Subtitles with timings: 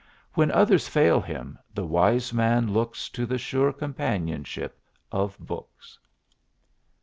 [0.33, 4.75] When others fail him, the wise man looks To the sure companionship
[5.11, 5.99] of books.